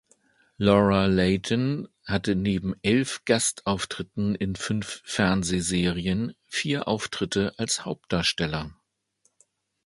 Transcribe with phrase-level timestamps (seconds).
[0.57, 8.73] Laura Leighton hatte neben elf Gastauftritten in fünf Fernsehserien vier Auftritte als Hauptdarsteller.